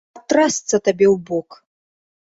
[0.17, 1.49] А трасца табе ў бок!